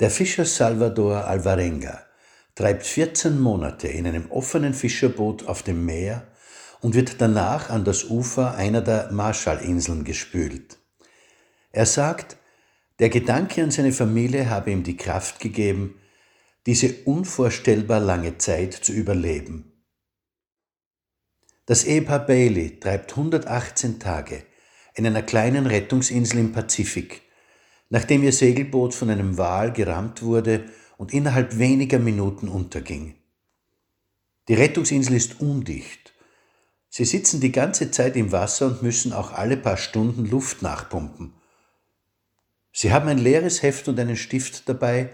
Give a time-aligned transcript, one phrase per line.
[0.00, 2.00] Der Fischer Salvador Alvarenga
[2.54, 6.26] treibt 14 Monate in einem offenen Fischerboot auf dem Meer
[6.80, 10.78] und wird danach an das Ufer einer der Marshallinseln gespült.
[11.70, 12.38] Er sagt,
[12.98, 16.00] der Gedanke an seine Familie habe ihm die Kraft gegeben,
[16.64, 19.84] diese unvorstellbar lange Zeit zu überleben.
[21.66, 24.44] Das Ehepaar Bailey treibt 118 Tage
[24.94, 27.20] in einer kleinen Rettungsinsel im Pazifik
[27.90, 30.64] nachdem ihr Segelboot von einem Wal gerammt wurde
[30.96, 33.16] und innerhalb weniger Minuten unterging.
[34.48, 36.14] Die Rettungsinsel ist undicht.
[36.88, 41.34] Sie sitzen die ganze Zeit im Wasser und müssen auch alle paar Stunden Luft nachpumpen.
[42.72, 45.10] Sie haben ein leeres Heft und einen Stift dabei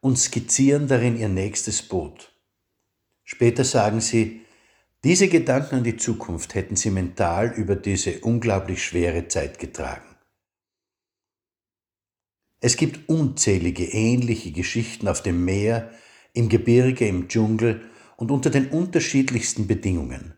[0.00, 2.32] und skizzieren darin ihr nächstes Boot.
[3.24, 4.40] Später sagen sie,
[5.02, 10.09] diese Gedanken an die Zukunft hätten sie mental über diese unglaublich schwere Zeit getragen.
[12.60, 15.90] Es gibt unzählige ähnliche Geschichten auf dem Meer,
[16.34, 17.80] im Gebirge, im Dschungel
[18.16, 20.34] und unter den unterschiedlichsten Bedingungen.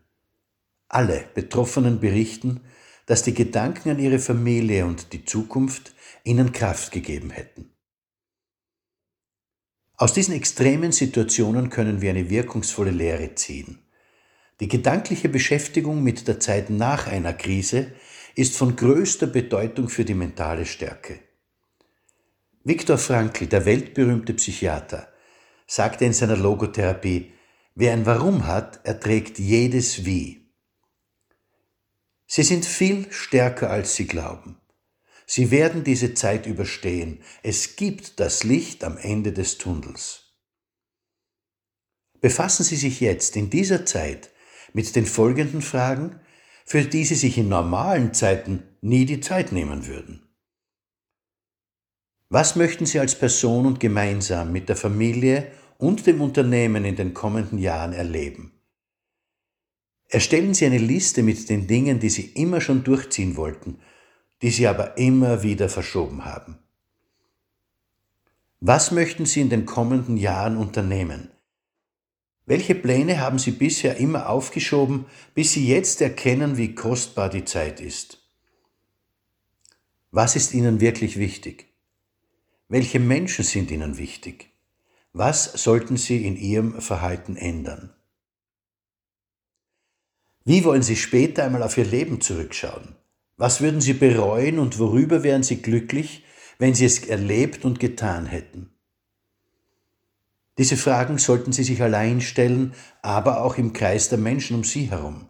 [0.88, 2.60] Alle Betroffenen berichten,
[3.06, 7.72] dass die Gedanken an ihre Familie und die Zukunft ihnen Kraft gegeben hätten.
[9.96, 13.78] Aus diesen extremen Situationen können wir eine wirkungsvolle Lehre ziehen.
[14.60, 17.92] Die gedankliche Beschäftigung mit der Zeit nach einer Krise
[18.36, 21.18] ist von größter Bedeutung für die mentale Stärke.
[22.64, 25.08] Viktor Frankl, der weltberühmte Psychiater,
[25.66, 27.32] sagte in seiner Logotherapie,
[27.74, 30.52] wer ein Warum hat, erträgt jedes Wie.
[32.26, 34.60] Sie sind viel stärker, als Sie glauben.
[35.26, 37.24] Sie werden diese Zeit überstehen.
[37.42, 40.32] Es gibt das Licht am Ende des Tunnels.
[42.20, 44.30] Befassen Sie sich jetzt in dieser Zeit
[44.72, 46.20] mit den folgenden Fragen,
[46.64, 50.21] für die Sie sich in normalen Zeiten nie die Zeit nehmen würden.
[52.32, 57.12] Was möchten Sie als Person und gemeinsam mit der Familie und dem Unternehmen in den
[57.12, 58.52] kommenden Jahren erleben?
[60.08, 63.80] Erstellen Sie eine Liste mit den Dingen, die Sie immer schon durchziehen wollten,
[64.40, 66.56] die Sie aber immer wieder verschoben haben.
[68.60, 71.30] Was möchten Sie in den kommenden Jahren unternehmen?
[72.46, 75.04] Welche Pläne haben Sie bisher immer aufgeschoben,
[75.34, 78.26] bis Sie jetzt erkennen, wie kostbar die Zeit ist?
[80.10, 81.71] Was ist Ihnen wirklich wichtig?
[82.72, 84.48] Welche Menschen sind Ihnen wichtig?
[85.12, 87.92] Was sollten Sie in Ihrem Verhalten ändern?
[90.46, 92.94] Wie wollen Sie später einmal auf Ihr Leben zurückschauen?
[93.36, 96.24] Was würden Sie bereuen und worüber wären Sie glücklich,
[96.58, 98.70] wenn Sie es erlebt und getan hätten?
[100.56, 102.72] Diese Fragen sollten Sie sich allein stellen,
[103.02, 105.28] aber auch im Kreis der Menschen um Sie herum.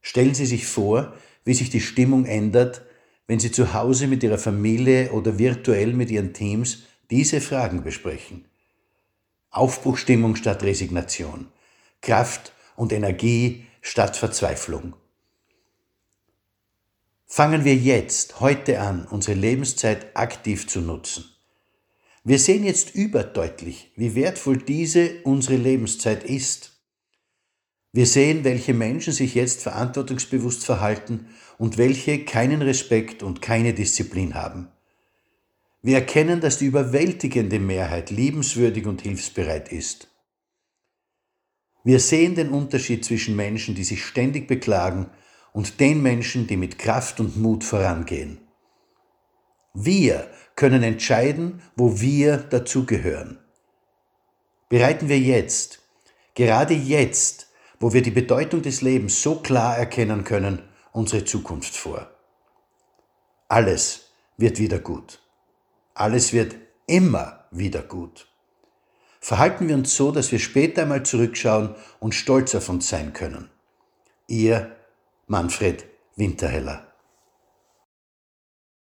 [0.00, 1.12] Stellen Sie sich vor,
[1.44, 2.86] wie sich die Stimmung ändert,
[3.26, 8.44] wenn Sie zu Hause mit Ihrer Familie oder virtuell mit Ihren Teams diese Fragen besprechen.
[9.50, 11.48] Aufbruchstimmung statt Resignation.
[12.02, 14.94] Kraft und Energie statt Verzweiflung.
[17.26, 21.24] Fangen wir jetzt, heute an, unsere Lebenszeit aktiv zu nutzen.
[22.22, 26.75] Wir sehen jetzt überdeutlich, wie wertvoll diese unsere Lebenszeit ist.
[27.96, 34.34] Wir sehen, welche Menschen sich jetzt verantwortungsbewusst verhalten und welche keinen Respekt und keine Disziplin
[34.34, 34.68] haben.
[35.80, 40.08] Wir erkennen, dass die überwältigende Mehrheit liebenswürdig und hilfsbereit ist.
[41.84, 45.08] Wir sehen den Unterschied zwischen Menschen, die sich ständig beklagen,
[45.54, 48.40] und den Menschen, die mit Kraft und Mut vorangehen.
[49.72, 53.38] Wir können entscheiden, wo wir dazugehören.
[54.68, 55.80] Bereiten wir jetzt,
[56.34, 57.46] gerade jetzt,
[57.78, 62.10] wo wir die Bedeutung des Lebens so klar erkennen können, unsere Zukunft vor.
[63.48, 65.20] Alles wird wieder gut.
[65.94, 68.28] Alles wird immer wieder gut.
[69.20, 73.50] Verhalten wir uns so, dass wir später einmal zurückschauen und stolz auf uns sein können.
[74.26, 74.76] Ihr
[75.26, 75.84] Manfred
[76.16, 76.85] Winterheller.